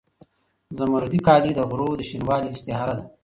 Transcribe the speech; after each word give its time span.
زمردي 0.79 1.19
کالي 1.27 1.51
د 1.55 1.59
غرو 1.69 1.89
د 1.97 2.01
شینوالي 2.09 2.49
استعاره 2.51 2.93
ده. 2.97 3.03